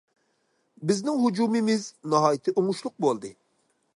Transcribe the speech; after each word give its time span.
بىزنىڭ 0.91 1.19
ھۇجۇمىمىز 1.25 1.85
ناھايىتى 2.15 2.57
ئوڭۇشلۇق 2.61 2.97
بولدى. 3.09 3.35